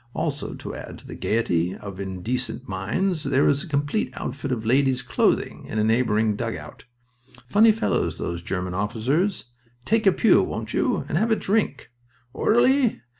Also 0.15 0.55
to 0.55 0.73
add 0.73 0.97
to 0.97 1.05
the 1.05 1.13
gaiety 1.13 1.75
of 1.75 1.99
indecent 1.99 2.67
minds 2.67 3.23
there 3.23 3.47
is 3.47 3.61
a 3.63 3.67
complete 3.67 4.09
outfit 4.15 4.51
of 4.51 4.65
ladies' 4.65 5.03
clothing 5.03 5.63
in 5.67 5.77
a 5.77 5.83
neighboring 5.83 6.35
dugout. 6.35 6.85
Funny 7.47 7.71
fellows 7.71 8.17
those 8.17 8.41
German 8.41 8.73
officers. 8.73 9.45
Take 9.85 10.07
a 10.07 10.11
pew, 10.11 10.41
won't 10.41 10.73
you? 10.73 11.05
and 11.07 11.19
have 11.19 11.29
a 11.29 11.35
drink. 11.35 11.91
Orderly!" 12.33 12.99